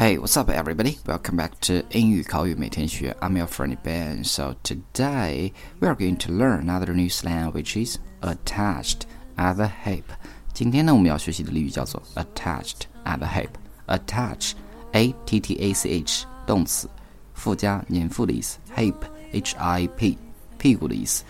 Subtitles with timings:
[0.00, 0.98] Hey, what's up, everybody?
[1.06, 3.16] Welcome back to 英语口语每天学.
[3.20, 4.24] I'm your friend Ben.
[4.24, 9.02] So today we are going to learn another new slang, which is attached
[9.36, 10.04] at the hip.
[10.52, 13.50] 今天呢，我们要学习的俚语叫做 attached at the hip.
[13.86, 14.52] Attach,
[14.92, 16.88] a t t a c h，动词，
[17.34, 18.58] 附加粘附的意思。
[18.76, 18.96] Hip,
[19.32, 20.18] h i p，
[20.58, 21.24] 屁股的意思。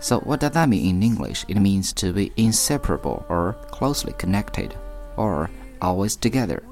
[0.00, 1.44] So what does that mean in English?
[1.46, 4.70] It means to be inseparable or closely connected,
[5.16, 6.62] or always together.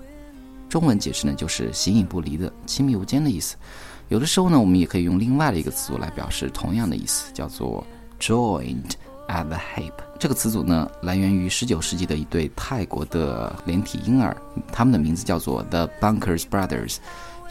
[0.76, 3.56] 中文解释呢，就是形影不离的、亲密无间的意思。
[4.10, 7.82] 有的时候呢，我们也可以用另外的一个词组来表示同样的意思，叫做
[8.20, 8.92] joined
[9.30, 9.94] at the hip。
[10.20, 14.36] 这个词组呢，来源于十九世纪的一对泰国的连体婴儿，
[14.70, 16.98] 他们的名字叫做 The Bunkers Brothers。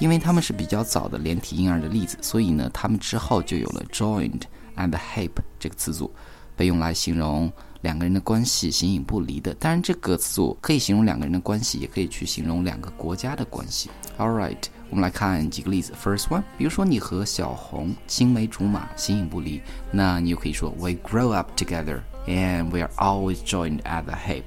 [0.01, 4.43] 因为他们是比较早的连体婴儿的例子，所以呢，他们之后就有了 joined
[4.77, 6.13] at the hip 这个词组，
[6.55, 7.51] 被用来形容。
[7.85, 13.91] 两个人的关系形影不离的，当然这个词组可以形容两个人的关系，也可以去形容两个国家的关系。
[14.17, 14.57] All right，
[14.89, 15.93] 我们来看几个例子。
[16.03, 19.61] First one，比如说你和小红青梅竹马，形影不离，
[19.93, 24.45] 那你就可以说 We grow up together and we are always joined at the hip.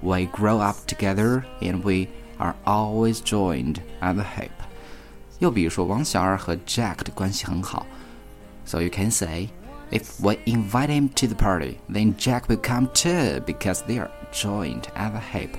[0.00, 2.06] We grow up together and we
[2.38, 4.52] are always joined at the hip.
[5.40, 7.84] 又比如说王小二和 Jack 的关系很好
[8.64, 9.48] ，so you can say。
[9.91, 14.87] if we invite him to the party, then Jack will come too because they are joined
[14.95, 15.57] at the hip.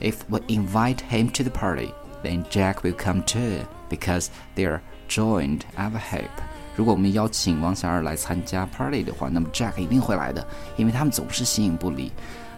[0.00, 4.80] If we invite him to the party, then Jack will come too because they are
[5.08, 6.30] joined at the hip.
[6.76, 10.46] 如果我们邀请王小二来参加 party 的话，那么 Jack 一定会来的，
[10.76, 12.10] 因为他们总是形影不离。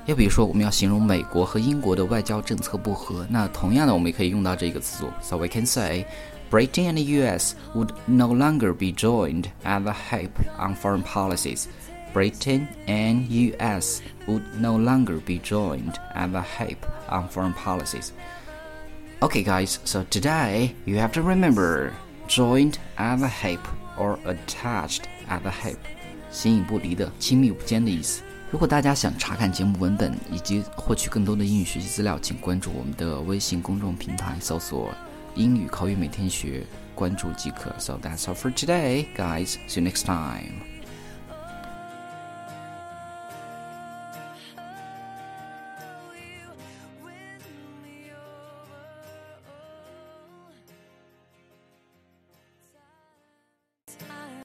[0.07, 6.05] 又比如说，我们要形容美国和英国的外交政策不合，那同样的，我们也可以用到这个词组，so we can say
[6.51, 11.69] Britain and the US would no longer be joined at the hip on foreign policies.
[12.13, 16.79] Britain and US would no longer be joined at the hip
[17.09, 18.13] on foreign policies.
[19.23, 21.93] Okay, guys, so today you have to remember
[22.29, 23.61] joined at the hip
[23.97, 25.79] or attached at the hip，
[26.31, 28.23] 形影不离的、亲密无间的意思。
[28.51, 34.93] 如果大家想查看节目文本以及获取更多的英语学习资料，请关注我们的微信公众平台，搜索
[35.37, 37.75] 英语口语每天学，关注即可。
[37.79, 39.57] So that's all for today, guys.
[39.69, 40.53] See you next time.